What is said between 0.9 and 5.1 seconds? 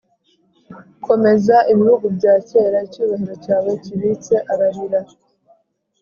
“komeza, ibihugu bya kera, icyubahiro cyawe kibitse!” ararira